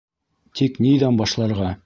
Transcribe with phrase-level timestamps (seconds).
[0.61, 1.73] Тик ниҙән башларға?